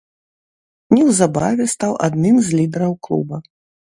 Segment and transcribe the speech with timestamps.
[0.93, 3.35] Неўзабаве стаў адным з лідараў клуба.